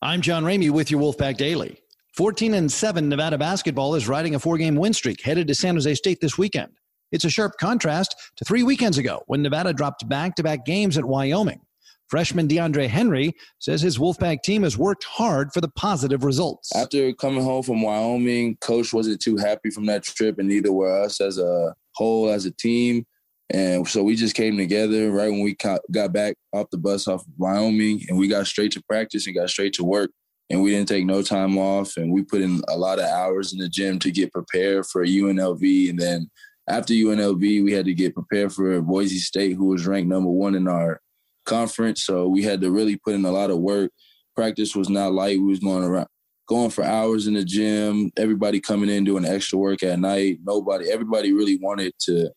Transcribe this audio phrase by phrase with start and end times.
[0.00, 1.82] I'm John Ramey with your Wolfpack Daily.
[2.16, 5.74] 14 and 7 Nevada basketball is riding a four game win streak headed to San
[5.74, 6.70] Jose State this weekend.
[7.10, 10.96] It's a sharp contrast to three weekends ago when Nevada dropped back to back games
[10.98, 11.62] at Wyoming.
[12.06, 16.70] Freshman DeAndre Henry says his Wolfpack team has worked hard for the positive results.
[16.76, 21.02] After coming home from Wyoming, coach wasn't too happy from that trip, and neither were
[21.02, 23.04] us as a whole, as a team.
[23.50, 25.56] And so we just came together right when we
[25.90, 29.36] got back off the bus off of Wyoming, and we got straight to practice and
[29.36, 30.10] got straight to work.
[30.50, 33.52] And we didn't take no time off, and we put in a lot of hours
[33.52, 35.90] in the gym to get prepared for UNLV.
[35.90, 36.30] And then
[36.68, 40.54] after UNLV, we had to get prepared for Boise State, who was ranked number one
[40.54, 41.00] in our
[41.44, 42.04] conference.
[42.04, 43.90] So we had to really put in a lot of work.
[44.34, 45.38] Practice was not light.
[45.38, 46.08] We was going around
[46.48, 50.38] going for hours in the gym, everybody coming in doing extra work at night.
[50.42, 52.30] Nobody everybody really wanted to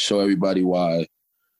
[0.00, 1.06] show everybody why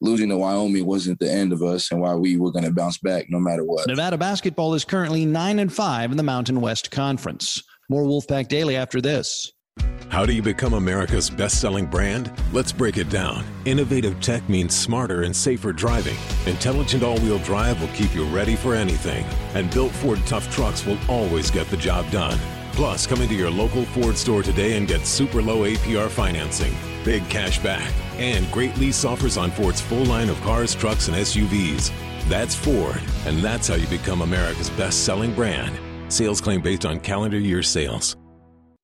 [0.01, 2.99] losing to Wyoming wasn't the end of us and why we were going to bounce
[2.99, 3.87] back no matter what.
[3.87, 7.62] Nevada basketball is currently 9 and 5 in the Mountain West Conference.
[7.91, 9.53] More Wolfpack Daily after this.
[10.09, 12.33] How do you become America's best selling brand?
[12.53, 13.45] Let's break it down.
[13.65, 16.17] Innovative tech means smarter and safer driving.
[16.47, 19.25] Intelligent all wheel drive will keep you ready for anything.
[19.55, 22.39] And built Ford tough trucks will always get the job done.
[22.72, 26.75] Plus, come into your local Ford store today and get super low APR financing,
[27.05, 31.16] big cash back, and great lease offers on Ford's full line of cars, trucks, and
[31.16, 31.91] SUVs.
[32.28, 35.78] That's Ford, and that's how you become America's best selling brand.
[36.12, 38.16] Sales claim based on calendar year sales.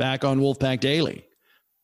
[0.00, 1.26] back on Wolfpack Daily.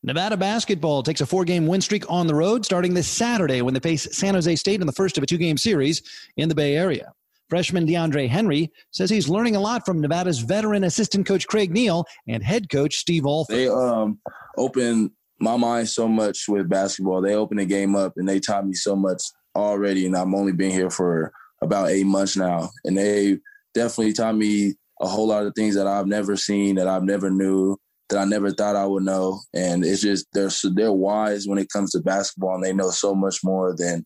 [0.02, 3.74] Nevada basketball takes a four game win streak on the road starting this Saturday when
[3.74, 6.00] they face San Jose State in the first of a two game series
[6.38, 7.12] in the Bay Area.
[7.50, 12.06] Freshman DeAndre Henry says he's learning a lot from Nevada's veteran assistant coach Craig Neal
[12.26, 13.54] and head coach Steve Alford.
[13.54, 14.18] They um,
[14.56, 17.20] opened my mind so much with basketball.
[17.20, 19.22] They opened the game up and they taught me so much
[19.54, 20.06] already.
[20.06, 22.70] And I've only been here for about eight months now.
[22.84, 23.38] And they
[23.74, 24.72] definitely taught me
[25.02, 27.76] a whole lot of things that I've never seen, that I've never knew
[28.08, 29.40] that I never thought I would know.
[29.54, 33.14] And it's just they're they're wise when it comes to basketball, and they know so
[33.14, 34.04] much more than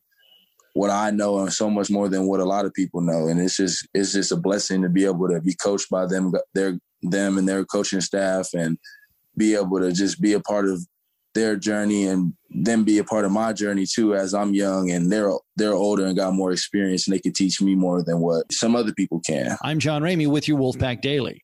[0.73, 3.27] what I know, and so much more than what a lot of people know.
[3.27, 6.31] And it's just it's just a blessing to be able to be coached by them,
[6.53, 8.77] their them and their coaching staff, and
[9.37, 10.85] be able to just be a part of
[11.33, 15.11] their journey and then be a part of my journey too as I'm young and
[15.11, 18.51] they're they're older and got more experience and they can teach me more than what
[18.51, 19.57] some other people can.
[19.63, 21.43] I'm John Ramey with your Wolfpack Daily.